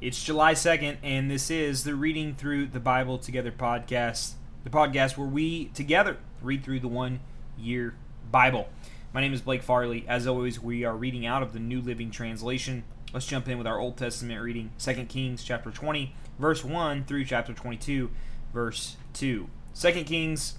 It's 0.00 0.24
July 0.24 0.54
2nd, 0.54 0.96
and 1.02 1.30
this 1.30 1.50
is 1.50 1.84
the 1.84 1.94
Reading 1.94 2.34
Through 2.34 2.68
the 2.68 2.80
Bible 2.80 3.18
Together 3.18 3.52
podcast, 3.52 4.32
the 4.64 4.70
podcast 4.70 5.18
where 5.18 5.28
we 5.28 5.66
together 5.74 6.16
read 6.40 6.64
through 6.64 6.80
the 6.80 6.88
one 6.88 7.20
year 7.58 7.94
Bible. 8.32 8.70
My 9.12 9.20
name 9.20 9.34
is 9.34 9.42
Blake 9.42 9.62
Farley. 9.62 10.06
As 10.08 10.26
always, 10.26 10.58
we 10.58 10.86
are 10.86 10.96
reading 10.96 11.26
out 11.26 11.42
of 11.42 11.52
the 11.52 11.58
New 11.58 11.82
Living 11.82 12.10
Translation. 12.10 12.84
Let's 13.12 13.26
jump 13.26 13.46
in 13.46 13.58
with 13.58 13.66
our 13.66 13.78
Old 13.78 13.98
Testament 13.98 14.40
reading 14.40 14.70
2 14.78 15.04
Kings 15.04 15.44
chapter 15.44 15.70
20, 15.70 16.14
verse 16.38 16.64
1 16.64 17.04
through 17.04 17.26
chapter 17.26 17.52
22, 17.52 18.10
verse 18.54 18.96
2. 19.12 19.50
2 19.78 19.92
Kings 20.04 20.54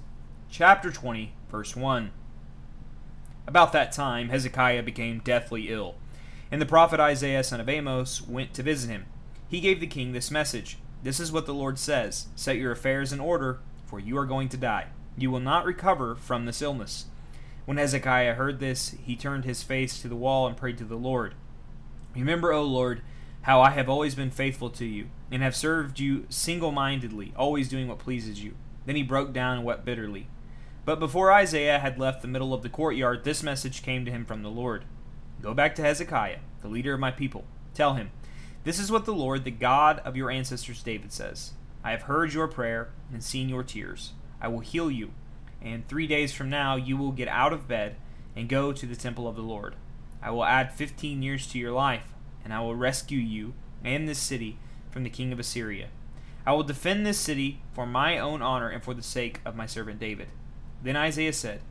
chapter 0.51 0.91
20, 0.91 1.33
verse 1.49 1.75
1. 1.75 2.11
About 3.47 3.71
that 3.71 3.91
time, 3.91 4.29
Hezekiah 4.29 4.83
became 4.83 5.17
deathly 5.17 5.69
ill, 5.69 5.95
and 6.51 6.61
the 6.61 6.67
prophet 6.67 6.99
Isaiah, 6.99 7.43
son 7.43 7.59
of 7.59 7.67
Amos, 7.67 8.21
went 8.21 8.53
to 8.53 8.61
visit 8.61 8.91
him. 8.91 9.07
He 9.51 9.59
gave 9.59 9.81
the 9.81 9.87
king 9.87 10.13
this 10.13 10.31
message 10.31 10.77
This 11.03 11.19
is 11.19 11.29
what 11.29 11.45
the 11.45 11.53
Lord 11.53 11.77
says 11.77 12.27
Set 12.37 12.55
your 12.55 12.71
affairs 12.71 13.11
in 13.11 13.19
order, 13.19 13.59
for 13.85 13.99
you 13.99 14.17
are 14.17 14.25
going 14.25 14.47
to 14.47 14.57
die. 14.57 14.87
You 15.17 15.29
will 15.29 15.41
not 15.41 15.65
recover 15.65 16.15
from 16.15 16.45
this 16.45 16.61
illness. 16.61 17.07
When 17.65 17.75
Hezekiah 17.75 18.35
heard 18.35 18.61
this, 18.61 18.95
he 19.03 19.17
turned 19.17 19.43
his 19.43 19.61
face 19.61 20.01
to 20.01 20.07
the 20.07 20.15
wall 20.15 20.47
and 20.47 20.55
prayed 20.55 20.77
to 20.77 20.85
the 20.85 20.95
Lord. 20.95 21.35
Remember, 22.15 22.53
O 22.53 22.63
Lord, 22.63 23.01
how 23.41 23.59
I 23.59 23.71
have 23.71 23.89
always 23.89 24.15
been 24.15 24.31
faithful 24.31 24.69
to 24.69 24.85
you, 24.85 25.09
and 25.29 25.43
have 25.43 25.55
served 25.55 25.99
you 25.99 26.25
single 26.29 26.71
mindedly, 26.71 27.33
always 27.35 27.67
doing 27.67 27.89
what 27.89 27.99
pleases 27.99 28.41
you. 28.41 28.55
Then 28.85 28.95
he 28.95 29.03
broke 29.03 29.33
down 29.33 29.57
and 29.57 29.65
wept 29.65 29.83
bitterly. 29.83 30.27
But 30.85 30.99
before 30.99 31.33
Isaiah 31.33 31.79
had 31.79 31.99
left 31.99 32.21
the 32.21 32.27
middle 32.29 32.53
of 32.53 32.63
the 32.63 32.69
courtyard, 32.69 33.25
this 33.25 33.43
message 33.43 33.83
came 33.83 34.05
to 34.05 34.11
him 34.11 34.25
from 34.25 34.43
the 34.43 34.49
Lord 34.49 34.85
Go 35.41 35.53
back 35.53 35.75
to 35.75 35.81
Hezekiah, 35.81 36.39
the 36.61 36.67
leader 36.69 36.93
of 36.93 36.99
my 36.99 37.11
people. 37.11 37.43
Tell 37.73 37.95
him, 37.95 38.11
This 38.63 38.77
is 38.77 38.91
what 38.91 39.05
the 39.05 39.13
Lord, 39.13 39.43
the 39.43 39.51
God 39.51 39.99
of 40.05 40.15
your 40.15 40.29
ancestors 40.29 40.83
David, 40.83 41.11
says 41.11 41.53
I 41.83 41.91
have 41.91 42.03
heard 42.03 42.33
your 42.33 42.47
prayer 42.47 42.89
and 43.11 43.23
seen 43.23 43.49
your 43.49 43.63
tears. 43.63 44.13
I 44.39 44.49
will 44.49 44.59
heal 44.59 44.91
you, 44.91 45.13
and 45.61 45.87
three 45.87 46.05
days 46.05 46.31
from 46.31 46.49
now 46.49 46.75
you 46.75 46.95
will 46.95 47.11
get 47.11 47.27
out 47.27 47.53
of 47.53 47.67
bed 47.67 47.95
and 48.35 48.47
go 48.47 48.71
to 48.71 48.85
the 48.85 48.95
temple 48.95 49.27
of 49.27 49.35
the 49.35 49.41
Lord. 49.41 49.75
I 50.21 50.29
will 50.29 50.45
add 50.45 50.71
fifteen 50.71 51.23
years 51.23 51.47
to 51.47 51.57
your 51.57 51.71
life, 51.71 52.13
and 52.43 52.53
I 52.53 52.61
will 52.61 52.75
rescue 52.75 53.17
you 53.17 53.55
and 53.83 54.07
this 54.07 54.19
city 54.19 54.59
from 54.91 55.03
the 55.03 55.09
king 55.09 55.33
of 55.33 55.39
Assyria. 55.39 55.87
I 56.45 56.53
will 56.53 56.63
defend 56.63 57.03
this 57.03 57.17
city 57.17 57.61
for 57.73 57.87
my 57.87 58.19
own 58.19 58.43
honor 58.43 58.69
and 58.69 58.83
for 58.83 58.93
the 58.93 59.01
sake 59.01 59.41
of 59.43 59.55
my 59.55 59.65
servant 59.65 59.99
David. 59.99 60.27
Then 60.83 60.95
Isaiah 60.95 61.33
said, 61.33 61.61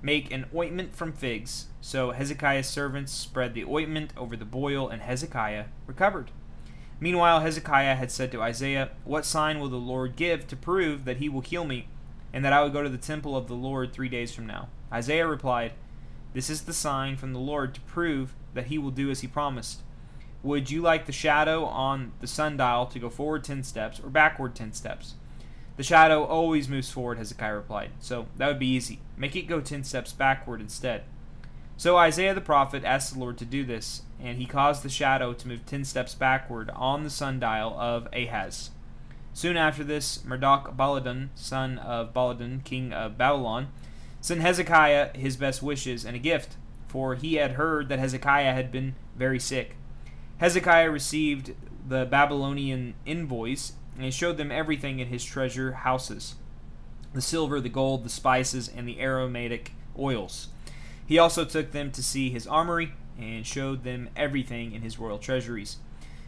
Make 0.00 0.30
an 0.30 0.46
ointment 0.54 0.94
from 0.94 1.12
figs. 1.12 1.66
So 1.80 2.12
Hezekiah's 2.12 2.68
servants 2.68 3.12
spread 3.12 3.54
the 3.54 3.64
ointment 3.64 4.12
over 4.16 4.36
the 4.36 4.44
boil, 4.44 4.88
and 4.88 5.02
Hezekiah 5.02 5.66
recovered. 5.86 6.30
Meanwhile, 7.00 7.40
Hezekiah 7.40 7.94
had 7.94 8.10
said 8.10 8.32
to 8.32 8.42
Isaiah, 8.42 8.90
What 9.04 9.24
sign 9.24 9.60
will 9.60 9.68
the 9.68 9.76
Lord 9.76 10.16
give 10.16 10.48
to 10.48 10.56
prove 10.56 11.04
that 11.04 11.18
he 11.18 11.28
will 11.28 11.42
heal 11.42 11.64
me, 11.64 11.88
and 12.32 12.44
that 12.44 12.52
I 12.52 12.60
will 12.62 12.70
go 12.70 12.82
to 12.82 12.88
the 12.88 12.98
temple 12.98 13.36
of 13.36 13.46
the 13.46 13.54
Lord 13.54 13.92
three 13.92 14.08
days 14.08 14.34
from 14.34 14.46
now? 14.46 14.68
Isaiah 14.92 15.26
replied, 15.26 15.72
This 16.32 16.50
is 16.50 16.62
the 16.62 16.72
sign 16.72 17.16
from 17.16 17.32
the 17.32 17.38
Lord 17.38 17.74
to 17.74 17.80
prove 17.82 18.34
that 18.54 18.66
he 18.66 18.78
will 18.78 18.90
do 18.90 19.10
as 19.10 19.20
he 19.20 19.28
promised. 19.28 19.82
Would 20.42 20.70
you 20.70 20.82
like 20.82 21.06
the 21.06 21.12
shadow 21.12 21.64
on 21.64 22.12
the 22.20 22.26
sundial 22.26 22.86
to 22.86 22.98
go 22.98 23.10
forward 23.10 23.44
ten 23.44 23.62
steps 23.62 24.00
or 24.00 24.08
backward 24.08 24.54
ten 24.54 24.72
steps? 24.72 25.14
The 25.76 25.82
shadow 25.84 26.24
always 26.24 26.68
moves 26.68 26.90
forward, 26.90 27.18
Hezekiah 27.18 27.54
replied. 27.54 27.90
So 28.00 28.26
that 28.36 28.48
would 28.48 28.58
be 28.58 28.66
easy. 28.66 29.00
Make 29.16 29.36
it 29.36 29.42
go 29.42 29.60
ten 29.60 29.84
steps 29.84 30.12
backward 30.12 30.60
instead. 30.60 31.04
So 31.78 31.96
Isaiah 31.96 32.34
the 32.34 32.40
prophet 32.40 32.84
asked 32.84 33.12
the 33.12 33.20
Lord 33.20 33.38
to 33.38 33.44
do 33.44 33.64
this, 33.64 34.02
and 34.20 34.36
he 34.36 34.46
caused 34.46 34.82
the 34.82 34.88
shadow 34.88 35.32
to 35.32 35.46
move 35.46 35.64
ten 35.64 35.84
steps 35.84 36.12
backward 36.12 36.70
on 36.70 37.04
the 37.04 37.08
sundial 37.08 37.78
of 37.78 38.08
Ahaz. 38.12 38.70
Soon 39.32 39.56
after 39.56 39.84
this, 39.84 40.24
Merodach 40.24 40.76
Baladan, 40.76 41.28
son 41.36 41.78
of 41.78 42.12
Baladan, 42.12 42.64
king 42.64 42.92
of 42.92 43.16
Babylon, 43.16 43.68
sent 44.20 44.40
Hezekiah 44.40 45.16
his 45.16 45.36
best 45.36 45.62
wishes 45.62 46.04
and 46.04 46.16
a 46.16 46.18
gift, 46.18 46.56
for 46.88 47.14
he 47.14 47.34
had 47.34 47.52
heard 47.52 47.88
that 47.90 48.00
Hezekiah 48.00 48.54
had 48.54 48.72
been 48.72 48.96
very 49.14 49.38
sick. 49.38 49.76
Hezekiah 50.38 50.90
received 50.90 51.54
the 51.86 52.04
Babylonian 52.04 52.94
envoys 53.06 53.74
and 53.96 54.12
showed 54.12 54.36
them 54.36 54.50
everything 54.50 54.98
in 54.98 55.06
his 55.06 55.24
treasure 55.24 55.72
houses 55.72 56.34
the 57.14 57.22
silver, 57.22 57.60
the 57.60 57.68
gold, 57.68 58.04
the 58.04 58.10
spices, 58.10 58.68
and 58.68 58.88
the 58.88 59.00
aromatic 59.00 59.72
oils. 59.96 60.48
He 61.08 61.18
also 61.18 61.46
took 61.46 61.72
them 61.72 61.90
to 61.92 62.02
see 62.02 62.28
his 62.28 62.46
armory 62.46 62.92
and 63.18 63.46
showed 63.46 63.82
them 63.82 64.10
everything 64.14 64.72
in 64.72 64.82
his 64.82 64.98
royal 64.98 65.16
treasuries. 65.16 65.78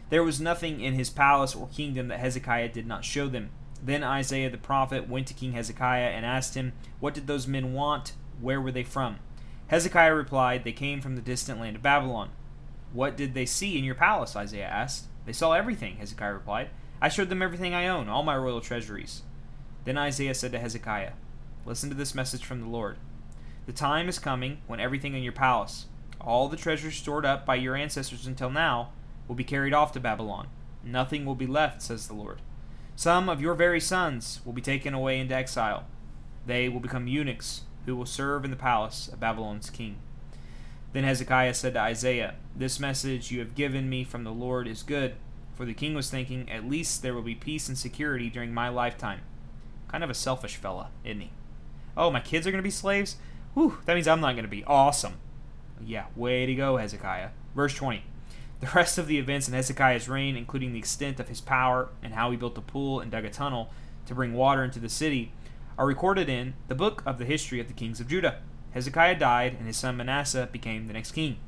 There 0.09 0.25
was 0.25 0.41
nothing 0.41 0.81
in 0.81 0.95
his 0.95 1.11
palace 1.11 1.55
or 1.55 1.69
kingdom 1.69 2.09
that 2.09 2.19
Hezekiah 2.19 2.71
did 2.71 2.87
not 2.87 3.05
show 3.05 3.29
them. 3.29 3.51
Then 3.83 4.03
Isaiah 4.03 4.49
the 4.49 4.57
prophet 4.57 5.07
went 5.07 5.27
to 5.27 5.35
King 5.35 5.53
Hezekiah 5.53 6.09
and 6.09 6.25
asked 6.25 6.55
him, 6.55 6.73
What 6.99 7.13
did 7.13 7.27
those 7.27 7.47
men 7.47 7.75
want? 7.75 8.15
Where 8.41 8.59
were 8.59 8.73
they 8.73 8.83
from? 8.83 9.19
Hezekiah 9.67 10.15
replied, 10.15 10.65
They 10.65 10.73
came 10.73 11.03
from 11.03 11.15
the 11.15 11.21
distant 11.21 11.61
land 11.61 11.77
of 11.77 11.83
Babylon. 11.83 12.31
What 12.95 13.19
did 13.19 13.35
they 13.35 13.47
see 13.47 13.77
in 13.77 13.85
your 13.85 13.95
palace? 13.95 14.35
Isaiah 14.35 14.67
asked. 14.67 15.09
They 15.27 15.35
saw 15.35 15.53
everything, 15.53 15.97
Hezekiah 15.97 16.33
replied. 16.33 16.71
I 17.03 17.11
showed 17.11 17.29
them 17.29 17.43
everything 17.43 17.75
I 17.75 17.87
own, 17.87 18.09
all 18.09 18.23
my 18.23 18.37
royal 18.37 18.63
treasuries. 18.63 19.23
Then 19.85 19.99
Isaiah 19.99 20.35
said 20.35 20.53
to 20.53 20.59
Hezekiah, 20.59 21.13
Listen 21.67 21.91
to 21.91 21.95
this 21.95 22.15
message 22.15 22.47
from 22.47 22.63
the 22.63 22.67
Lord. 22.67 22.97
The 23.71 23.77
time 23.77 24.09
is 24.09 24.19
coming 24.19 24.63
when 24.67 24.81
everything 24.81 25.15
in 25.15 25.23
your 25.23 25.33
palace, 25.33 25.87
all 26.21 26.49
the 26.49 26.57
treasures 26.57 26.97
stored 26.97 27.25
up 27.25 27.47
by 27.47 27.55
your 27.55 27.77
ancestors 27.77 28.27
until 28.27 28.51
now, 28.51 28.91
will 29.29 29.37
be 29.37 29.45
carried 29.45 29.73
off 29.73 29.93
to 29.93 30.01
Babylon. 30.01 30.49
Nothing 30.83 31.25
will 31.25 31.37
be 31.37 31.47
left, 31.47 31.81
says 31.81 32.09
the 32.09 32.15
Lord. 32.15 32.43
Some 32.97 33.29
of 33.29 33.41
your 33.41 33.55
very 33.55 33.79
sons 33.79 34.41
will 34.45 34.53
be 34.53 34.61
taken 34.61 34.93
away 34.93 35.21
into 35.21 35.37
exile. 35.37 35.87
They 36.47 36.69
will 36.69 36.81
become 36.81 37.07
eunuchs 37.07 37.61
who 37.87 37.95
will 37.95 38.07
serve 38.07 38.45
in 38.45 38.51
the 38.51 38.57
palace 38.57 39.07
of 39.07 39.21
Babylon's 39.21 39.71
king. 39.71 39.99
Then 40.93 41.05
Hezekiah 41.05 41.55
said 41.55 41.75
to 41.75 41.81
Isaiah, 41.81 42.35
This 42.57 42.81
message 42.81 43.31
you 43.31 43.39
have 43.39 43.55
given 43.55 43.89
me 43.89 44.03
from 44.03 44.25
the 44.25 44.33
Lord 44.33 44.67
is 44.67 44.83
good 44.83 45.15
for 45.55 45.65
the 45.65 45.75
king 45.75 45.95
was 45.95 46.11
thinking, 46.11 46.51
at 46.51 46.69
least 46.69 47.03
there 47.03 47.15
will 47.15 47.23
be 47.23 47.37
peace 47.37 47.69
and 47.69 47.79
security 47.79 48.31
during 48.31 48.53
my 48.53 48.69
lifetime. 48.69 49.21
Kind 49.87 50.03
of 50.03 50.11
a 50.11 50.15
selfish 50.15 50.57
fella, 50.57 50.91
isn't 51.05 51.21
he? 51.21 51.31
Oh, 51.97 52.11
my 52.11 52.19
kids 52.19 52.49
are 52.49 52.51
going 52.51 52.63
to 52.63 52.67
be 52.67 52.71
slaves? 52.71 53.15
Whew, 53.55 53.79
that 53.85 53.95
means 53.95 54.09
I'm 54.09 54.21
not 54.21 54.33
going 54.33 54.45
to 54.45 54.51
be. 54.51 54.65
Awesome. 54.65 55.15
Yeah, 55.85 56.07
way 56.15 56.47
to 56.47 56.55
go, 56.55 56.77
Hezekiah. 56.77 57.31
Verse 57.55 57.75
20. 57.75 58.05
The 58.61 58.71
rest 58.75 58.99
of 58.99 59.07
the 59.07 59.19
events 59.19 59.49
in 59.49 59.55
Hezekiah's 59.55 60.09
reign, 60.09 60.37
including 60.37 60.73
the 60.73 60.79
extent 60.79 61.19
of 61.19 61.29
his 61.29 61.41
power 61.41 61.89
and 62.03 62.13
how 62.13 62.31
he 62.31 62.37
built 62.37 62.59
a 62.59 62.61
pool 62.61 63.01
and 63.01 63.11
dug 63.11 63.25
a 63.25 63.31
tunnel 63.31 63.71
to 64.07 64.15
bring 64.15 64.35
water 64.35 64.63
into 64.63 64.79
the 64.79 64.89
city, 64.89 65.33
are 65.79 65.87
recorded 65.87 66.29
in 66.29 66.53
the 66.69 66.75
book 66.75 67.03
of 67.07 67.19
the 67.19 67.25
history 67.25 67.59
of 67.59 67.69
the 67.69 67.73
kings 67.73 68.01
of 68.01 68.09
Judah. 68.09 68.41
Hezekiah 68.73 69.19
died, 69.19 69.55
and 69.55 69.67
his 69.67 69.79
son 69.79 69.97
Manasseh 69.97 70.49
became 70.53 70.87
the 70.87 70.93
next 70.93 71.13
king. 71.13 71.39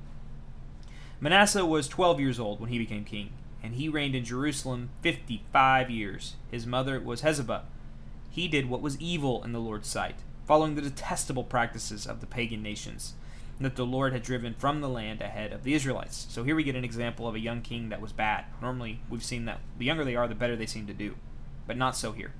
Manasseh 1.21 1.67
was 1.67 1.87
12 1.87 2.19
years 2.19 2.41
old 2.41 2.61
when 2.61 2.71
he 2.71 2.79
became 2.79 3.05
king, 3.05 3.33
and 3.63 3.75
he 3.75 3.89
reigned 3.89 4.15
in 4.15 4.25
Jerusalem 4.25 4.91
fifty 5.03 5.45
five 5.53 5.89
years. 5.89 6.35
His 6.51 6.67
mother 6.67 6.99
was 6.99 7.21
Hephzibah. 7.21 7.63
He 8.31 8.49
did 8.49 8.69
what 8.69 8.83
was 8.83 9.01
evil 9.01 9.45
in 9.45 9.53
the 9.53 9.61
Lord's 9.61 9.89
sight, 9.89 10.17
following 10.47 10.75
the 10.75 10.83
detestable 10.83 11.45
practices 11.45 12.07
of 12.07 12.21
the 12.21 12.27
pagan 12.27 12.63
nations 12.63 13.15
that 13.61 13.77
the 13.77 13.87
Lord 13.87 14.13
had 14.13 14.23
driven 14.23 14.55
from 14.55 14.81
the 14.81 14.89
land 14.89 15.21
ahead 15.21 15.53
of 15.53 15.63
the 15.63 15.75
Israelites. 15.75 16.27
So 16.31 16.43
here 16.43 16.57
we 16.57 16.65
get 16.65 16.77
an 16.77 16.85
example 16.85 17.29
of 17.29 17.35
a 17.35 17.41
young 17.41 17.61
king 17.61 17.91
that 17.91 18.01
was 18.01 18.13
bad. 18.13 18.47
Normally, 18.61 19.01
we've 19.09 19.25
seen 19.25 19.45
that 19.45 19.61
the 19.79 19.85
younger 19.85 20.05
they 20.05 20.17
are, 20.17 20.27
the 20.27 20.35
better 20.35 20.57
they 20.57 20.67
seem 20.67 20.87
to 20.87 20.95
do, 20.95 21.17
but 21.67 21.77
not 21.77 21.97
so 21.97 22.13
here. 22.13 22.33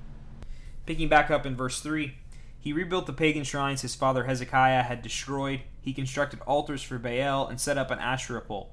Picking 0.85 1.09
back 1.09 1.31
up 1.31 1.47
in 1.47 1.57
verse 1.57 1.81
3, 1.81 2.15
he 2.59 2.73
rebuilt 2.73 3.07
the 3.07 3.13
pagan 3.13 3.45
shrines 3.45 3.83
his 3.83 3.95
father 3.95 4.25
Hezekiah 4.25 4.83
had 4.83 5.03
destroyed. 5.03 5.63
He 5.81 5.93
constructed 5.93 6.41
altars 6.47 6.83
for 6.83 6.99
Baal 6.99 7.47
and 7.47 7.61
set 7.61 7.79
up 7.79 7.91
an 7.91 7.99
Asherah 7.99 8.41
pole. 8.41 8.71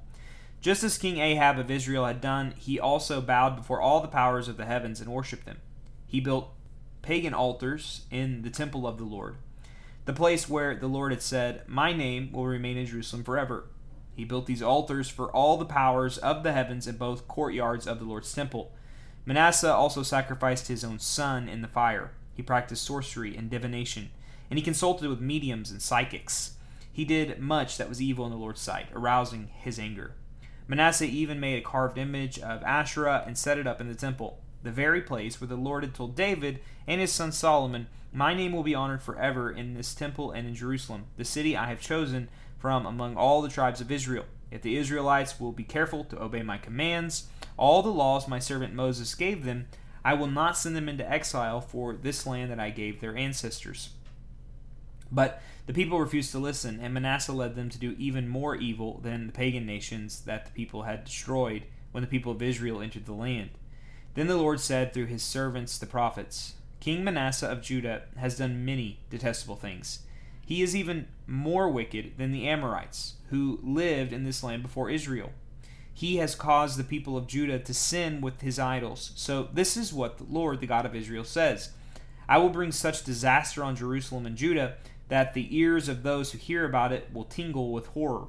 Just 0.62 0.84
as 0.84 0.98
King 0.98 1.20
Ahab 1.20 1.58
of 1.58 1.72
Israel 1.72 2.06
had 2.06 2.20
done, 2.20 2.54
he 2.58 2.80
also 2.80 3.22
bowed 3.22 3.56
before 3.56 3.80
all 3.80 4.02
the 4.02 4.08
powers 4.08 4.48
of 4.48 4.58
the 4.58 4.66
heavens 4.66 5.00
and 5.00 5.12
worshipped 5.12 5.46
them. 5.46 5.60
He 6.06 6.20
built 6.20 6.54
pagan 7.02 7.34
altars 7.34 8.06
in 8.12 8.42
the 8.42 8.50
temple 8.50 8.88
of 8.88 8.98
the 8.98 9.04
Lord, 9.04 9.36
the 10.06 10.14
place 10.14 10.50
where 10.50 10.76
the 10.76 10.88
Lord 10.88 11.12
had 11.12 11.22
said, 11.22 11.62
My 11.68 11.94
name 11.94 12.32
will 12.32 12.48
remain 12.48 12.78
in 12.78 12.86
Jerusalem 12.86 13.24
forever. 13.24 13.66
He 14.16 14.26
built 14.26 14.48
these 14.48 14.62
altars 14.62 15.08
for 15.08 15.32
all 15.32 15.58
the 15.58 15.66
powers 15.66 16.18
of 16.18 16.44
the 16.44 16.52
heavens 16.52 16.88
in 16.88 16.98
both 16.98 17.28
courtyards 17.28 17.88
of 17.88 18.00
the 18.00 18.06
Lord's 18.06 18.34
temple. 18.34 18.74
Manasseh 19.26 19.74
also 19.74 20.04
sacrificed 20.04 20.68
his 20.68 20.84
own 20.84 21.00
son 21.00 21.48
in 21.48 21.62
the 21.62 21.68
fire. 21.68 22.12
He 22.34 22.42
practiced 22.42 22.84
sorcery 22.84 23.38
and 23.38 23.50
divination, 23.50 24.10
and 24.50 24.58
he 24.58 24.64
consulted 24.64 25.10
with 25.10 25.22
mediums 25.22 25.72
and 25.72 25.82
psychics. 25.82 26.54
He 26.92 27.06
did 27.06 27.40
much 27.40 27.78
that 27.78 27.88
was 27.88 28.02
evil 28.02 28.26
in 28.26 28.32
the 28.32 28.38
Lord's 28.38 28.62
sight, 28.62 28.88
arousing 28.94 29.50
his 29.54 29.78
anger. 29.78 30.16
Manasseh 30.68 31.06
even 31.06 31.40
made 31.40 31.58
a 31.58 31.62
carved 31.62 31.98
image 31.98 32.40
of 32.40 32.64
Asherah 32.64 33.24
and 33.26 33.38
set 33.38 33.58
it 33.58 33.68
up 33.68 33.80
in 33.80 33.88
the 33.88 33.96
temple, 33.96 34.40
the 34.64 34.72
very 34.72 35.02
place 35.02 35.40
where 35.40 35.48
the 35.48 35.56
Lord 35.56 35.84
had 35.84 35.94
told 35.94 36.16
David 36.16 36.60
and 36.88 37.00
his 37.00 37.12
son 37.12 37.32
Solomon, 37.32 37.88
My 38.12 38.34
name 38.34 38.52
will 38.52 38.64
be 38.64 38.76
honored 38.76 39.02
forever 39.02 39.52
in 39.52 39.74
this 39.74 39.94
temple 39.94 40.32
and 40.32 40.48
in 40.48 40.56
Jerusalem, 40.56 41.06
the 41.18 41.26
city 41.26 41.56
I 41.56 41.68
have 41.68 41.80
chosen 41.80 42.30
from 42.58 42.86
among 42.86 43.16
all 43.16 43.42
the 43.42 43.50
tribes 43.50 43.82
of 43.82 43.92
Israel. 43.92 44.26
If 44.52 44.62
the 44.62 44.78
Israelites 44.78 45.40
will 45.40 45.52
be 45.52 45.64
careful 45.64 46.04
to 46.06 46.22
obey 46.22 46.44
my 46.44 46.58
commands, 46.58 47.28
all 47.58 47.82
the 47.82 47.90
laws 47.90 48.28
my 48.28 48.40
servant 48.40 48.74
Moses 48.74 49.14
gave 49.16 49.46
them, 49.46 49.68
I 50.04 50.14
will 50.14 50.28
not 50.28 50.58
send 50.58 50.76
them 50.76 50.90
into 50.90 51.10
exile 51.10 51.62
for 51.62 51.94
this 51.94 52.26
land 52.26 52.52
that 52.52 52.60
I 52.60 52.70
gave 52.70 53.00
their 53.00 53.16
ancestors. 53.16 53.90
But 55.12 55.42
the 55.66 55.74
people 55.74 56.00
refused 56.00 56.32
to 56.32 56.40
listen, 56.40 56.80
and 56.80 56.94
Manasseh 56.94 57.34
led 57.34 57.56
them 57.56 57.70
to 57.70 57.80
do 57.80 57.96
even 57.98 58.28
more 58.28 58.56
evil 58.56 59.00
than 59.04 59.28
the 59.28 59.34
pagan 59.34 59.66
nations 59.66 60.22
that 60.22 60.46
the 60.46 60.52
people 60.52 60.84
had 60.84 61.04
destroyed 61.04 61.64
when 61.92 62.02
the 62.02 62.08
people 62.08 62.32
of 62.32 62.42
Israel 62.42 62.82
entered 62.82 63.06
the 63.06 63.14
land. 63.14 63.50
Then 64.16 64.28
the 64.28 64.38
Lord 64.38 64.60
said 64.60 64.94
through 64.94 65.06
his 65.06 65.24
servants 65.24 65.78
the 65.78 65.86
prophets, 65.86 66.54
King 66.80 67.04
Manasseh 67.04 67.50
of 67.50 67.62
Judah 67.62 68.04
has 68.18 68.38
done 68.38 68.66
many 68.66 69.00
detestable 69.10 69.56
things. 69.56 70.00
He 70.46 70.62
is 70.62 70.76
even 70.76 71.08
more 71.28 71.70
wicked 71.70 72.14
than 72.18 72.32
the 72.32 72.48
Amorites, 72.48 73.16
who 73.30 73.60
lived 73.62 74.12
in 74.12 74.24
this 74.24 74.44
land 74.44 74.64
before 74.64 74.90
Israel. 74.90 75.32
He 75.94 76.18
has 76.18 76.34
caused 76.34 76.78
the 76.78 76.84
people 76.84 77.18
of 77.18 77.28
Judah 77.28 77.60
to 77.60 77.74
sin 77.74 78.22
with 78.22 78.42
his 78.42 78.58
idols. 78.58 79.12
So, 79.16 79.50
this 79.54 79.76
is 79.76 79.94
what 79.94 80.18
the 80.18 80.24
Lord, 80.24 80.62
the 80.62 80.68
God 80.68 80.86
of 80.86 80.96
Israel, 80.96 81.26
says 81.26 81.72
I 82.28 82.38
will 82.38 82.50
bring 82.50 82.72
such 82.72 83.04
disaster 83.04 83.64
on 83.64 83.76
Jerusalem 83.76 84.26
and 84.26 84.38
Judah 84.38 84.78
that 85.10 85.34
the 85.34 85.56
ears 85.58 85.90
of 85.90 86.04
those 86.04 86.32
who 86.32 86.38
hear 86.38 86.64
about 86.64 86.94
it 86.94 87.10
will 87.14 87.26
tingle 87.26 87.74
with 87.74 87.88
horror. 87.88 88.28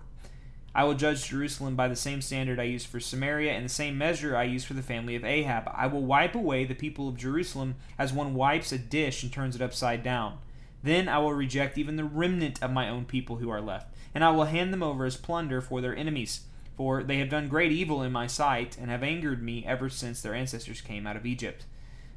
I 0.73 0.85
will 0.85 0.95
judge 0.95 1.29
Jerusalem 1.29 1.75
by 1.75 1.89
the 1.89 1.97
same 1.97 2.23
standard 2.23 2.61
I 2.61 2.65
used 2.65 2.87
for 2.87 3.01
Samaria 3.01 3.53
and 3.53 3.65
the 3.65 3.69
same 3.69 3.99
measure 3.99 4.37
I 4.37 4.45
used 4.45 4.67
for 4.67 4.75
the 4.75 4.83
family 4.83 5.17
of 5.17 5.25
Ahab. 5.25 5.69
I 5.75 5.89
will 5.89 6.05
wipe 6.05 6.37
away 6.37 6.65
the 6.65 6.75
people 6.75 7.09
of 7.09 7.17
Jerusalem 7.17 7.75
as 7.99 8.13
one 8.13 8.35
wipes 8.35 8.71
a 8.71 8.79
dish 8.79 9.23
and 9.25 9.33
turns 9.33 9.57
it 9.57 9.63
upside 9.63 10.05
down. 10.05 10.39
Then 10.83 11.09
I 11.09 11.19
will 11.19 11.35
reject 11.35 11.77
even 11.77 11.97
the 11.97 12.05
remnant 12.05 12.63
of 12.63 12.71
my 12.71 12.89
own 12.89 13.05
people 13.05 13.37
who 13.37 13.51
are 13.51 13.61
left, 13.61 13.93
and 14.15 14.23
I 14.23 14.31
will 14.31 14.45
hand 14.45 14.73
them 14.73 14.83
over 14.83 15.05
as 15.05 15.17
plunder 15.17 15.61
for 15.61 15.81
their 15.81 15.97
enemies. 15.97 16.43
For 16.77 17.03
they 17.03 17.19
have 17.19 17.29
done 17.29 17.49
great 17.49 17.73
evil 17.73 18.03
in 18.03 18.13
my 18.13 18.27
sight, 18.27 18.79
and 18.79 18.91
have 18.91 19.03
angered 19.03 19.43
me 19.43 19.65
ever 19.67 19.91
since 19.91 20.23
their 20.23 20.35
ancestors 20.35 20.81
came 20.81 21.07
out 21.07 21.17
of 21.17 21.27
Egypt. 21.27 21.67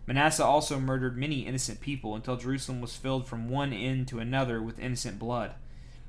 Manasseh 0.05 0.45
also 0.45 0.79
murdered 0.79 1.17
many 1.17 1.45
innocent 1.45 1.81
people 1.81 2.15
until 2.15 2.37
Jerusalem 2.37 2.81
was 2.81 2.95
filled 2.95 3.27
from 3.27 3.49
one 3.49 3.73
end 3.73 4.07
to 4.09 4.19
another 4.19 4.61
with 4.61 4.79
innocent 4.79 5.17
blood. 5.17 5.55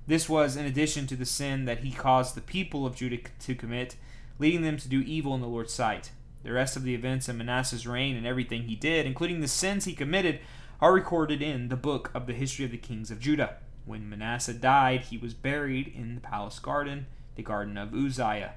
This 0.06 0.29
was 0.29 0.56
in 0.56 0.67
addition 0.67 1.06
to 1.06 1.17
the 1.17 1.25
sin 1.25 1.65
that 1.65 1.79
he 1.79 1.91
caused 1.91 2.35
the 2.35 2.43
people 2.43 2.87
of 2.87 2.95
Judah 2.95 3.19
to 3.41 3.55
commit, 3.55 3.97
leading 4.39 4.62
them 4.62 4.77
to 4.77 4.89
do 4.89 5.01
evil 5.01 5.35
in 5.35 5.41
the 5.41 5.47
Lord's 5.47 5.73
sight. 5.73 6.11
The 6.43 6.53
rest 6.53 6.77
of 6.77 6.83
the 6.83 6.95
events 6.95 7.29
in 7.29 7.39
Manasseh's 7.39 7.87
reign 7.87 8.15
and 8.15 8.27
everything 8.27 8.65
he 8.65 8.77
did, 8.77 9.06
including 9.06 9.41
the 9.41 9.49
sins 9.49 9.87
he 9.87 9.95
committed, 9.95 10.41
are 10.79 10.93
recorded 10.93 11.41
in 11.41 11.69
the 11.69 11.77
book 11.77 12.11
of 12.12 12.27
the 12.27 12.35
history 12.35 12.67
of 12.67 12.71
the 12.71 12.77
kings 12.77 13.11
of 13.11 13.19
Judah. 13.19 13.56
When 13.87 14.09
Manasseh 14.11 14.53
died, 14.53 15.03
he 15.03 15.17
was 15.17 15.33
buried 15.33 15.89
in 15.89 16.15
the 16.15 16.21
palace 16.21 16.59
garden, 16.59 17.06
the 17.37 17.43
garden 17.43 17.79
of 17.79 17.95
Uzziah. 17.95 18.55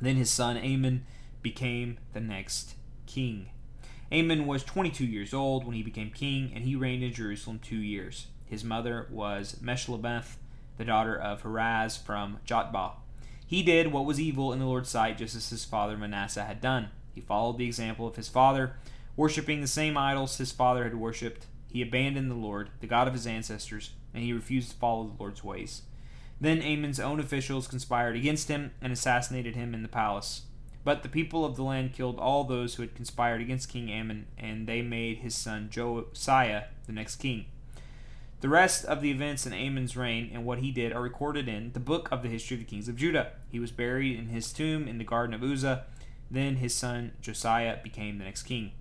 Then 0.00 0.14
his 0.14 0.30
son 0.30 0.56
Amon 0.56 1.06
became 1.42 1.98
the 2.12 2.20
next 2.20 2.74
king. 3.06 3.48
Amon 4.12 4.46
was 4.46 4.62
22 4.62 5.04
years 5.04 5.34
old 5.34 5.64
when 5.64 5.74
he 5.74 5.82
became 5.82 6.10
king, 6.10 6.52
and 6.54 6.64
he 6.64 6.76
reigned 6.76 7.02
in 7.02 7.12
Jerusalem 7.12 7.58
two 7.58 7.76
years. 7.76 8.28
His 8.46 8.64
mother 8.64 9.06
was 9.10 9.56
Meshullemeth, 9.62 10.36
the 10.78 10.84
daughter 10.84 11.16
of 11.16 11.42
Haruz 11.42 12.00
from 12.00 12.38
Jotbah. 12.46 12.92
He 13.46 13.62
did 13.62 13.92
what 13.92 14.04
was 14.04 14.20
evil 14.20 14.52
in 14.52 14.58
the 14.58 14.66
Lord's 14.66 14.88
sight, 14.88 15.18
just 15.18 15.36
as 15.36 15.50
his 15.50 15.64
father 15.64 15.96
Manasseh 15.96 16.44
had 16.44 16.60
done. 16.60 16.88
He 17.14 17.20
followed 17.20 17.58
the 17.58 17.66
example 17.66 18.06
of 18.06 18.16
his 18.16 18.28
father, 18.28 18.74
worshipping 19.16 19.60
the 19.60 19.66
same 19.66 19.96
idols 19.96 20.38
his 20.38 20.52
father 20.52 20.84
had 20.84 20.96
worshipped. 20.96 21.46
He 21.70 21.82
abandoned 21.82 22.30
the 22.30 22.34
Lord, 22.34 22.70
the 22.80 22.86
God 22.86 23.06
of 23.06 23.14
his 23.14 23.26
ancestors, 23.26 23.90
and 24.12 24.22
he 24.22 24.32
refused 24.32 24.70
to 24.70 24.76
follow 24.76 25.04
the 25.04 25.22
Lord's 25.22 25.44
ways. 25.44 25.82
Then 26.40 26.60
Amon's 26.60 27.00
own 27.00 27.20
officials 27.20 27.68
conspired 27.68 28.16
against 28.16 28.48
him 28.48 28.72
and 28.80 28.92
assassinated 28.92 29.56
him 29.56 29.74
in 29.74 29.82
the 29.82 29.88
palace. 29.88 30.42
But 30.84 31.02
the 31.02 31.08
people 31.08 31.44
of 31.44 31.56
the 31.56 31.64
land 31.64 31.94
killed 31.94 32.18
all 32.18 32.44
those 32.44 32.74
who 32.74 32.82
had 32.82 32.94
conspired 32.94 33.40
against 33.40 33.68
King 33.68 33.90
Amon, 33.90 34.26
and 34.38 34.66
they 34.66 34.82
made 34.82 35.18
his 35.18 35.34
son 35.34 35.68
Josiah 35.70 36.64
the 36.86 36.92
next 36.92 37.16
king. 37.16 37.46
The 38.40 38.48
rest 38.50 38.84
of 38.84 39.00
the 39.00 39.10
events 39.10 39.46
in 39.46 39.54
Amon's 39.54 39.96
reign 39.96 40.30
and 40.32 40.44
what 40.44 40.58
he 40.58 40.70
did 40.70 40.92
are 40.92 41.00
recorded 41.00 41.48
in 41.48 41.72
the 41.72 41.80
book 41.80 42.08
of 42.12 42.22
the 42.22 42.28
history 42.28 42.56
of 42.56 42.60
the 42.60 42.66
kings 42.66 42.86
of 42.86 42.96
Judah. 42.96 43.32
He 43.48 43.58
was 43.58 43.70
buried 43.70 44.18
in 44.18 44.28
his 44.28 44.52
tomb 44.52 44.86
in 44.86 44.98
the 44.98 45.04
garden 45.04 45.34
of 45.34 45.42
Uzzah. 45.42 45.84
Then 46.30 46.56
his 46.56 46.74
son 46.74 47.12
Josiah 47.22 47.78
became 47.82 48.18
the 48.18 48.24
next 48.24 48.42
king. 48.42 48.72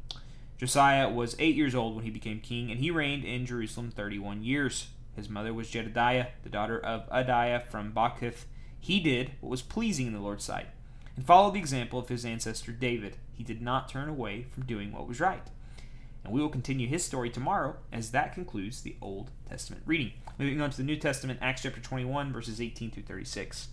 Josiah 0.58 1.10
was 1.10 1.36
eight 1.40 1.56
years 1.56 1.74
old 1.74 1.96
when 1.96 2.04
he 2.04 2.12
became 2.12 2.40
king, 2.42 2.70
and 2.70 2.80
he 2.80 2.92
reigned 2.92 3.24
in 3.24 3.46
Jerusalem 3.46 3.92
thirty 3.92 4.20
one 4.20 4.44
years. 4.44 4.88
His 5.16 5.30
mother 5.30 5.54
was 5.54 5.70
Jedidiah, 5.70 6.28
the 6.44 6.50
daughter 6.50 6.78
of 6.78 7.10
Adaiah 7.10 7.66
from 7.66 7.94
Bozkath. 7.94 8.46
He 8.80 9.00
did 9.00 9.32
what 9.40 9.50
was 9.50 9.62
pleasing 9.62 10.08
in 10.08 10.14
the 10.14 10.20
Lord's 10.20 10.44
sight 10.44 10.68
and 11.16 11.26
followed 11.26 11.54
the 11.54 11.60
example 11.60 11.98
of 11.98 12.10
his 12.10 12.26
ancestor 12.26 12.74
David. 12.74 13.16
He 13.32 13.44
did 13.44 13.62
not 13.62 13.88
turn 13.88 14.10
away 14.10 14.48
from 14.52 14.66
doing 14.66 14.92
what 14.92 15.08
was 15.08 15.22
right. 15.22 15.48
And 16.26 16.34
we 16.34 16.42
will 16.42 16.50
continue 16.50 16.88
his 16.88 17.06
story 17.06 17.30
tomorrow 17.30 17.76
as 17.94 18.10
that 18.10 18.34
concludes 18.34 18.82
the 18.82 18.96
Old 19.00 19.30
Testament 19.48 19.84
reading. 19.86 20.14
Moving 20.40 20.60
on 20.60 20.72
to 20.72 20.78
the 20.78 20.84
New 20.84 20.98
Testament, 20.98 21.40
Acts 21.40 21.62
chapter 21.62 21.80
21, 21.80 22.34
verses 22.34 22.60
18 22.60 22.90
through 22.90 23.04
36. 23.04 23.68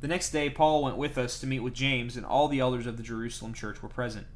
The 0.00 0.08
next 0.08 0.30
day, 0.30 0.48
Paul 0.48 0.82
went 0.82 0.96
with 0.96 1.18
us 1.18 1.38
to 1.38 1.46
meet 1.46 1.60
with 1.60 1.74
James, 1.74 2.16
and 2.16 2.24
all 2.24 2.48
the 2.48 2.60
elders 2.60 2.86
of 2.86 2.96
the 2.96 3.02
Jerusalem 3.02 3.52
church 3.52 3.82
were 3.82 3.90
present. 3.90 4.26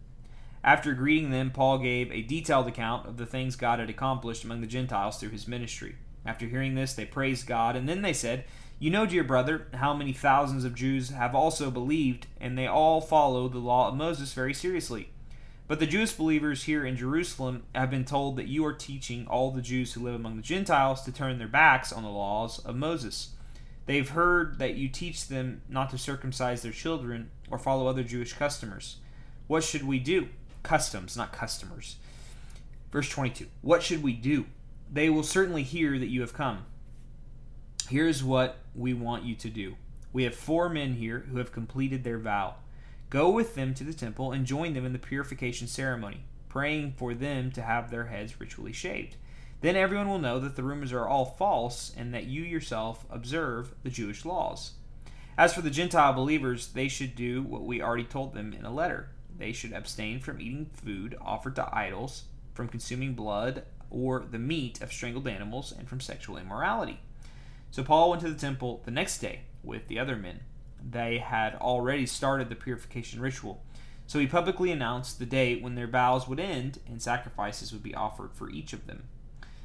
After 0.62 0.92
greeting 0.92 1.30
them, 1.30 1.50
Paul 1.50 1.78
gave 1.78 2.12
a 2.12 2.20
detailed 2.20 2.68
account 2.68 3.08
of 3.08 3.16
the 3.16 3.26
things 3.26 3.56
God 3.56 3.78
had 3.78 3.88
accomplished 3.88 4.44
among 4.44 4.60
the 4.60 4.66
Gentiles 4.66 5.16
through 5.16 5.30
his 5.30 5.48
ministry. 5.48 5.96
After 6.26 6.46
hearing 6.46 6.74
this, 6.74 6.92
they 6.92 7.06
praised 7.06 7.46
God, 7.46 7.74
and 7.74 7.88
then 7.88 8.02
they 8.02 8.12
said, 8.12 8.44
you 8.78 8.90
know, 8.90 9.06
dear 9.06 9.24
brother, 9.24 9.68
how 9.72 9.94
many 9.94 10.12
thousands 10.12 10.64
of 10.64 10.74
Jews 10.74 11.08
have 11.08 11.34
also 11.34 11.70
believed, 11.70 12.26
and 12.38 12.58
they 12.58 12.66
all 12.66 13.00
follow 13.00 13.48
the 13.48 13.58
law 13.58 13.88
of 13.88 13.94
Moses 13.94 14.34
very 14.34 14.52
seriously. 14.52 15.08
But 15.68 15.80
the 15.80 15.86
Jewish 15.86 16.12
believers 16.12 16.64
here 16.64 16.86
in 16.86 16.96
Jerusalem 16.96 17.64
have 17.74 17.90
been 17.90 18.04
told 18.04 18.36
that 18.36 18.46
you 18.46 18.64
are 18.64 18.72
teaching 18.72 19.26
all 19.26 19.50
the 19.50 19.62
Jews 19.62 19.92
who 19.92 20.04
live 20.04 20.14
among 20.14 20.36
the 20.36 20.42
Gentiles 20.42 21.02
to 21.02 21.12
turn 21.12 21.38
their 21.38 21.48
backs 21.48 21.92
on 21.92 22.04
the 22.04 22.08
laws 22.08 22.60
of 22.60 22.76
Moses. 22.76 23.30
They've 23.86 24.08
heard 24.08 24.58
that 24.58 24.74
you 24.74 24.88
teach 24.88 25.26
them 25.26 25.62
not 25.68 25.90
to 25.90 25.98
circumcise 25.98 26.62
their 26.62 26.72
children 26.72 27.30
or 27.50 27.58
follow 27.58 27.88
other 27.88 28.04
Jewish 28.04 28.32
customers. 28.32 28.96
What 29.48 29.64
should 29.64 29.86
we 29.86 29.98
do? 29.98 30.28
Customs, 30.62 31.16
not 31.16 31.32
customers. 31.32 31.96
Verse 32.92 33.08
22 33.08 33.46
What 33.62 33.82
should 33.82 34.02
we 34.02 34.12
do? 34.12 34.46
They 34.92 35.10
will 35.10 35.24
certainly 35.24 35.64
hear 35.64 35.98
that 35.98 36.08
you 36.08 36.20
have 36.20 36.32
come. 36.32 36.66
Here's 37.88 38.22
what 38.22 38.58
we 38.74 38.94
want 38.94 39.24
you 39.24 39.34
to 39.36 39.48
do. 39.48 39.76
We 40.12 40.24
have 40.24 40.34
four 40.34 40.68
men 40.68 40.94
here 40.94 41.26
who 41.30 41.38
have 41.38 41.52
completed 41.52 42.04
their 42.04 42.18
vow. 42.18 42.56
Go 43.08 43.30
with 43.30 43.54
them 43.54 43.72
to 43.74 43.84
the 43.84 43.94
temple 43.94 44.32
and 44.32 44.44
join 44.46 44.74
them 44.74 44.84
in 44.84 44.92
the 44.92 44.98
purification 44.98 45.68
ceremony, 45.68 46.24
praying 46.48 46.94
for 46.96 47.14
them 47.14 47.52
to 47.52 47.62
have 47.62 47.90
their 47.90 48.06
heads 48.06 48.40
ritually 48.40 48.72
shaved. 48.72 49.16
Then 49.60 49.76
everyone 49.76 50.08
will 50.08 50.18
know 50.18 50.38
that 50.40 50.56
the 50.56 50.62
rumors 50.62 50.92
are 50.92 51.06
all 51.06 51.24
false 51.24 51.92
and 51.96 52.12
that 52.12 52.26
you 52.26 52.42
yourself 52.42 53.06
observe 53.10 53.74
the 53.82 53.90
Jewish 53.90 54.24
laws. 54.24 54.72
As 55.38 55.54
for 55.54 55.60
the 55.60 55.70
Gentile 55.70 56.12
believers, 56.12 56.68
they 56.68 56.88
should 56.88 57.14
do 57.14 57.42
what 57.42 57.64
we 57.64 57.82
already 57.82 58.04
told 58.04 58.34
them 58.34 58.52
in 58.52 58.64
a 58.64 58.72
letter. 58.72 59.10
They 59.38 59.52
should 59.52 59.72
abstain 59.72 60.20
from 60.20 60.40
eating 60.40 60.70
food 60.72 61.16
offered 61.20 61.56
to 61.56 61.76
idols, 61.76 62.24
from 62.54 62.68
consuming 62.68 63.14
blood 63.14 63.64
or 63.90 64.24
the 64.30 64.38
meat 64.38 64.80
of 64.80 64.92
strangled 64.92 65.28
animals, 65.28 65.72
and 65.72 65.88
from 65.88 66.00
sexual 66.00 66.38
immorality. 66.38 67.00
So 67.70 67.84
Paul 67.84 68.10
went 68.10 68.22
to 68.22 68.30
the 68.30 68.38
temple 68.38 68.82
the 68.84 68.90
next 68.90 69.18
day 69.18 69.42
with 69.62 69.88
the 69.88 69.98
other 69.98 70.16
men. 70.16 70.40
They 70.82 71.18
had 71.18 71.54
already 71.56 72.06
started 72.06 72.48
the 72.48 72.54
purification 72.54 73.20
ritual. 73.20 73.62
So 74.06 74.18
he 74.18 74.26
publicly 74.26 74.70
announced 74.70 75.18
the 75.18 75.26
date 75.26 75.62
when 75.62 75.74
their 75.74 75.88
vows 75.88 76.28
would 76.28 76.38
end 76.38 76.78
and 76.86 77.02
sacrifices 77.02 77.72
would 77.72 77.82
be 77.82 77.94
offered 77.94 78.32
for 78.34 78.48
each 78.50 78.72
of 78.72 78.86
them. 78.86 79.04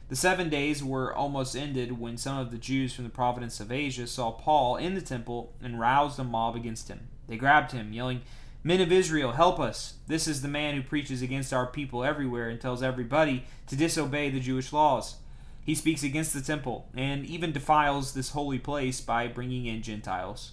The 0.09 0.15
seven 0.15 0.49
days 0.49 0.83
were 0.83 1.15
almost 1.15 1.55
ended 1.55 1.99
when 1.99 2.17
some 2.17 2.37
of 2.37 2.51
the 2.51 2.57
Jews 2.57 2.91
from 2.91 3.05
the 3.05 3.09
province 3.09 3.59
of 3.59 3.71
Asia 3.71 4.07
saw 4.07 4.31
Paul 4.31 4.75
in 4.75 4.93
the 4.95 5.01
temple 5.01 5.53
and 5.61 5.79
roused 5.79 6.19
a 6.19 6.23
mob 6.23 6.55
against 6.55 6.89
him. 6.89 7.07
They 7.27 7.37
grabbed 7.37 7.71
him, 7.71 7.93
yelling, 7.93 8.21
Men 8.63 8.81
of 8.81 8.91
Israel, 8.91 9.31
help 9.31 9.59
us! 9.59 9.95
This 10.07 10.27
is 10.27 10.41
the 10.41 10.47
man 10.47 10.75
who 10.75 10.83
preaches 10.83 11.23
against 11.23 11.51
our 11.51 11.65
people 11.65 12.03
everywhere 12.03 12.49
and 12.49 12.61
tells 12.61 12.83
everybody 12.83 13.45
to 13.67 13.75
disobey 13.75 14.29
the 14.29 14.39
Jewish 14.39 14.71
laws. 14.71 15.15
He 15.63 15.73
speaks 15.75 16.03
against 16.03 16.33
the 16.33 16.41
temple 16.41 16.87
and 16.93 17.25
even 17.25 17.51
defiles 17.51 18.13
this 18.13 18.31
holy 18.31 18.59
place 18.59 19.01
by 19.01 19.27
bringing 19.27 19.65
in 19.65 19.81
Gentiles. 19.81 20.51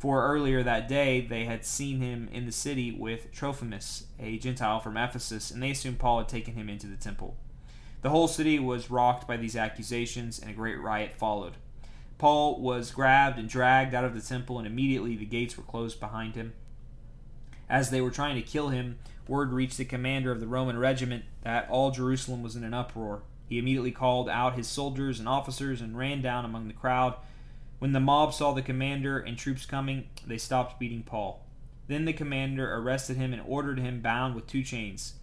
For 0.00 0.24
earlier 0.24 0.62
that 0.62 0.88
day 0.88 1.20
they 1.20 1.44
had 1.44 1.62
seen 1.62 2.00
him 2.00 2.30
in 2.32 2.46
the 2.46 2.52
city 2.52 2.90
with 2.90 3.30
Trophimus, 3.32 4.06
a 4.18 4.38
Gentile 4.38 4.80
from 4.80 4.96
Ephesus, 4.96 5.50
and 5.50 5.62
they 5.62 5.72
assumed 5.72 5.98
Paul 5.98 6.20
had 6.20 6.28
taken 6.28 6.54
him 6.54 6.70
into 6.70 6.86
the 6.86 6.96
temple. 6.96 7.36
The 8.00 8.08
whole 8.08 8.26
city 8.26 8.58
was 8.58 8.90
rocked 8.90 9.28
by 9.28 9.36
these 9.36 9.56
accusations, 9.56 10.38
and 10.38 10.50
a 10.50 10.54
great 10.54 10.80
riot 10.80 11.12
followed. 11.12 11.58
Paul 12.16 12.62
was 12.62 12.92
grabbed 12.92 13.38
and 13.38 13.46
dragged 13.46 13.92
out 13.92 14.06
of 14.06 14.14
the 14.14 14.26
temple, 14.26 14.56
and 14.56 14.66
immediately 14.66 15.16
the 15.16 15.26
gates 15.26 15.58
were 15.58 15.64
closed 15.64 16.00
behind 16.00 16.34
him. 16.34 16.54
As 17.68 17.90
they 17.90 18.00
were 18.00 18.10
trying 18.10 18.36
to 18.36 18.42
kill 18.42 18.70
him, 18.70 18.98
word 19.28 19.52
reached 19.52 19.76
the 19.76 19.84
commander 19.84 20.32
of 20.32 20.40
the 20.40 20.46
Roman 20.46 20.78
regiment 20.78 21.24
that 21.42 21.68
all 21.68 21.90
Jerusalem 21.90 22.42
was 22.42 22.56
in 22.56 22.64
an 22.64 22.72
uproar. 22.72 23.24
He 23.46 23.58
immediately 23.58 23.92
called 23.92 24.30
out 24.30 24.56
his 24.56 24.66
soldiers 24.66 25.18
and 25.18 25.28
officers 25.28 25.82
and 25.82 25.98
ran 25.98 26.22
down 26.22 26.46
among 26.46 26.68
the 26.68 26.72
crowd. 26.72 27.16
When 27.80 27.92
the 27.92 27.98
mob 27.98 28.34
saw 28.34 28.52
the 28.52 28.60
commander 28.60 29.18
and 29.18 29.38
troops 29.38 29.64
coming, 29.64 30.10
they 30.26 30.36
stopped 30.36 30.78
beating 30.78 31.02
Paul. 31.02 31.46
Then 31.88 32.04
the 32.04 32.12
commander 32.12 32.74
arrested 32.74 33.16
him 33.16 33.32
and 33.32 33.42
ordered 33.46 33.78
him 33.78 34.02
bound 34.02 34.34
with 34.34 34.46
two 34.46 34.62
chains. 34.62 35.14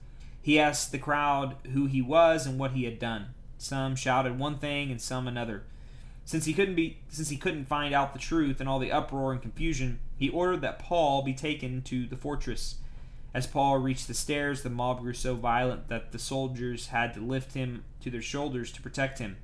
He 0.42 0.60
asked 0.60 0.92
the 0.92 0.98
crowd 0.98 1.56
who 1.74 1.86
he 1.86 2.02
was 2.02 2.48
and 2.48 2.58
what 2.58 2.72
he 2.72 2.86
had 2.86 2.98
done. 2.98 3.28
Some 3.60 3.96
shouted 3.96 4.40
one 4.40 4.58
thing 4.58 4.90
and 4.90 5.00
some 5.00 5.28
another. 5.28 5.66
Since 6.26 6.46
he 6.46 6.54
couldn't 6.54 6.74
be 6.74 6.98
since 7.10 7.30
he 7.30 7.38
couldn't 7.38 7.66
find 7.66 7.94
out 7.94 8.14
the 8.14 8.20
truth 8.20 8.60
in 8.60 8.68
all 8.68 8.80
the 8.80 8.92
uproar 8.92 9.32
and 9.32 9.42
confusion, 9.42 10.00
he 10.18 10.28
ordered 10.28 10.62
that 10.62 10.80
Paul 10.80 11.22
be 11.22 11.36
taken 11.36 11.84
to 11.84 12.08
the 12.08 12.18
fortress. 12.18 12.78
As 13.36 13.46
Paul 13.46 13.78
reached 13.78 14.08
the 14.08 14.16
stairs, 14.16 14.64
the 14.64 14.72
mob 14.72 15.02
grew 15.02 15.14
so 15.14 15.36
violent 15.36 15.90
that 15.90 16.12
the 16.12 16.18
soldiers 16.18 16.88
had 16.88 17.14
to 17.14 17.20
lift 17.20 17.54
him 17.54 17.84
to 18.02 18.10
their 18.10 18.22
shoulders 18.22 18.72
to 18.72 18.82
protect 18.82 19.20
him. 19.20 19.38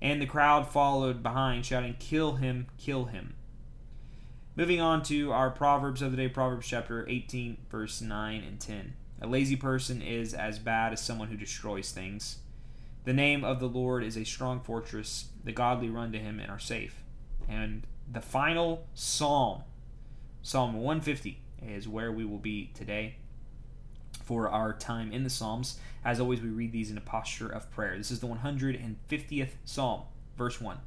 And 0.00 0.20
the 0.20 0.26
crowd 0.26 0.68
followed 0.68 1.22
behind, 1.22 1.64
shouting, 1.64 1.96
Kill 1.98 2.36
him, 2.36 2.66
kill 2.78 3.06
him. 3.06 3.34
Moving 4.54 4.80
on 4.80 5.02
to 5.04 5.32
our 5.32 5.50
Proverbs 5.50 6.02
of 6.02 6.10
the 6.10 6.16
day, 6.16 6.28
Proverbs 6.28 6.66
chapter 6.66 7.06
18, 7.08 7.58
verse 7.70 8.00
9 8.00 8.42
and 8.42 8.58
10. 8.60 8.94
A 9.20 9.26
lazy 9.26 9.56
person 9.56 10.02
is 10.02 10.34
as 10.34 10.58
bad 10.58 10.92
as 10.92 11.00
someone 11.00 11.28
who 11.28 11.36
destroys 11.36 11.92
things. 11.92 12.38
The 13.04 13.12
name 13.12 13.44
of 13.44 13.60
the 13.60 13.68
Lord 13.68 14.02
is 14.02 14.16
a 14.16 14.24
strong 14.24 14.60
fortress. 14.60 15.28
The 15.44 15.52
godly 15.52 15.88
run 15.88 16.12
to 16.12 16.18
him 16.18 16.40
and 16.40 16.50
are 16.50 16.58
safe. 16.58 17.02
And 17.48 17.86
the 18.10 18.20
final 18.20 18.86
psalm, 18.94 19.62
Psalm 20.42 20.74
150, 20.74 21.40
is 21.62 21.88
where 21.88 22.12
we 22.12 22.24
will 22.24 22.38
be 22.38 22.70
today 22.74 23.16
for 24.24 24.48
our 24.48 24.72
time 24.72 25.12
in 25.12 25.24
the 25.24 25.30
Psalms. 25.30 25.78
As 26.04 26.20
always, 26.20 26.40
we 26.40 26.48
read 26.48 26.72
these 26.72 26.90
in 26.90 26.98
a 26.98 27.02
posture 27.02 27.48
of 27.48 27.70
prayer. 27.70 27.96
This 27.96 28.10
is 28.10 28.20
the 28.20 28.26
150th 28.26 29.50
Psalm, 29.64 30.02
verse 30.36 30.60
1. 30.60 30.78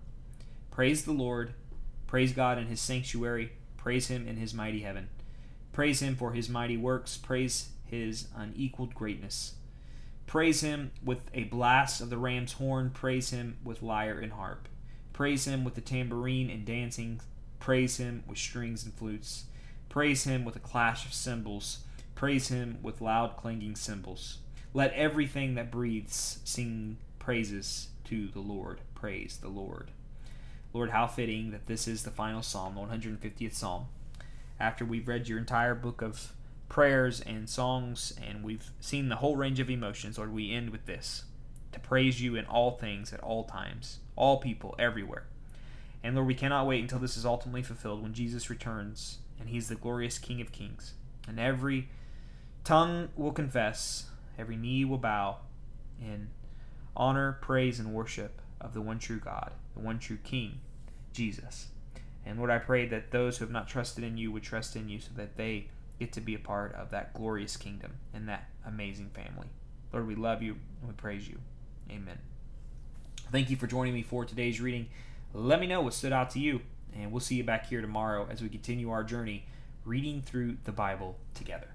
Praise 0.71 1.03
the 1.03 1.11
Lord, 1.11 1.53
praise 2.07 2.33
God 2.33 2.57
in 2.57 2.67
his 2.67 2.79
sanctuary, 2.79 3.51
praise 3.77 4.07
him 4.07 4.27
in 4.27 4.37
his 4.37 4.53
mighty 4.53 4.81
heaven. 4.81 5.09
Praise 5.71 6.01
him 6.01 6.15
for 6.15 6.33
his 6.33 6.49
mighty 6.49 6.77
works, 6.77 7.17
praise 7.17 7.69
his 7.85 8.27
unequaled 8.35 8.93
greatness. 8.93 9.55
Praise 10.29 10.61
him 10.61 10.91
with 11.03 11.23
a 11.33 11.45
blast 11.45 12.01
of 12.01 12.11
the 12.11 12.17
ram's 12.19 12.53
horn. 12.53 12.91
Praise 12.91 13.31
him 13.31 13.57
with 13.63 13.81
lyre 13.81 14.19
and 14.19 14.33
harp. 14.33 14.67
Praise 15.11 15.45
him 15.45 15.63
with 15.63 15.73
the 15.73 15.81
tambourine 15.81 16.51
and 16.51 16.65
dancing. 16.65 17.19
Praise 17.59 17.97
him 17.97 18.23
with 18.27 18.37
strings 18.37 18.83
and 18.83 18.93
flutes. 18.93 19.45
Praise 19.89 20.25
him 20.25 20.45
with 20.45 20.55
a 20.55 20.59
clash 20.59 21.03
of 21.07 21.15
cymbals. 21.15 21.79
Praise 22.19 22.49
him 22.49 22.79
with 22.81 22.99
loud 22.99 23.37
clanging 23.37 23.77
cymbals. 23.77 24.39
Let 24.73 24.91
everything 24.91 25.55
that 25.55 25.71
breathes 25.71 26.39
sing 26.43 26.97
praises 27.17 27.91
to 28.09 28.27
the 28.27 28.41
Lord. 28.41 28.81
Praise 28.93 29.37
the 29.41 29.47
Lord. 29.47 29.91
Lord, 30.73 30.89
how 30.89 31.07
fitting 31.07 31.51
that 31.51 31.67
this 31.67 31.87
is 31.87 32.03
the 32.03 32.11
final 32.11 32.41
psalm, 32.41 32.75
the 32.75 32.81
150th 32.81 33.53
psalm. 33.53 33.85
After 34.59 34.83
we've 34.83 35.07
read 35.07 35.29
your 35.29 35.37
entire 35.37 35.73
book 35.73 36.01
of 36.01 36.33
prayers 36.67 37.21
and 37.21 37.49
songs, 37.49 38.13
and 38.21 38.43
we've 38.43 38.69
seen 38.81 39.07
the 39.07 39.15
whole 39.15 39.37
range 39.37 39.61
of 39.61 39.69
emotions, 39.69 40.17
Lord, 40.17 40.33
we 40.33 40.51
end 40.51 40.71
with 40.71 40.87
this 40.87 41.23
to 41.71 41.79
praise 41.79 42.21
you 42.21 42.35
in 42.35 42.43
all 42.47 42.71
things, 42.71 43.13
at 43.13 43.21
all 43.21 43.45
times, 43.45 43.99
all 44.17 44.39
people, 44.39 44.75
everywhere. 44.77 45.23
And 46.03 46.15
Lord, 46.15 46.27
we 46.27 46.35
cannot 46.35 46.67
wait 46.67 46.81
until 46.81 46.99
this 46.99 47.15
is 47.15 47.25
ultimately 47.25 47.63
fulfilled 47.63 48.03
when 48.03 48.13
Jesus 48.13 48.49
returns 48.49 49.19
and 49.39 49.47
he's 49.47 49.69
the 49.69 49.75
glorious 49.75 50.19
King 50.19 50.41
of 50.41 50.51
Kings. 50.51 50.95
And 51.25 51.39
every 51.39 51.87
tongue 52.63 53.09
will 53.15 53.31
confess, 53.31 54.05
every 54.37 54.55
knee 54.55 54.85
will 54.85 54.97
bow 54.97 55.37
in 56.01 56.29
honor, 56.95 57.37
praise, 57.41 57.79
and 57.79 57.93
worship 57.93 58.41
of 58.59 58.73
the 58.73 58.81
one 58.81 58.99
true 58.99 59.19
God, 59.19 59.53
the 59.73 59.79
one 59.79 59.99
true 59.99 60.17
King, 60.23 60.59
Jesus. 61.13 61.67
And 62.25 62.37
Lord, 62.37 62.51
I 62.51 62.59
pray 62.59 62.85
that 62.87 63.11
those 63.11 63.37
who 63.37 63.45
have 63.45 63.51
not 63.51 63.67
trusted 63.67 64.03
in 64.03 64.17
you 64.17 64.31
would 64.31 64.43
trust 64.43 64.75
in 64.75 64.89
you 64.89 64.99
so 64.99 65.09
that 65.15 65.37
they 65.37 65.67
get 65.99 66.11
to 66.13 66.21
be 66.21 66.35
a 66.35 66.39
part 66.39 66.73
of 66.75 66.91
that 66.91 67.13
glorious 67.13 67.57
kingdom 67.57 67.93
and 68.13 68.27
that 68.29 68.49
amazing 68.65 69.09
family. 69.09 69.47
Lord, 69.91 70.07
we 70.07 70.15
love 70.15 70.41
you 70.41 70.57
and 70.81 70.89
we 70.89 70.93
praise 70.93 71.27
you. 71.27 71.39
Amen. 71.89 72.19
Thank 73.31 73.49
you 73.49 73.55
for 73.55 73.67
joining 73.67 73.93
me 73.93 74.03
for 74.03 74.25
today's 74.25 74.61
reading. 74.61 74.87
Let 75.33 75.59
me 75.59 75.67
know 75.67 75.81
what 75.81 75.93
stood 75.93 76.13
out 76.13 76.31
to 76.31 76.39
you, 76.39 76.61
and 76.95 77.11
we'll 77.11 77.19
see 77.19 77.35
you 77.35 77.43
back 77.43 77.67
here 77.67 77.81
tomorrow 77.81 78.27
as 78.29 78.41
we 78.41 78.49
continue 78.49 78.89
our 78.89 79.03
journey 79.03 79.45
reading 79.85 80.21
through 80.21 80.57
the 80.63 80.71
Bible 80.71 81.17
together. 81.33 81.67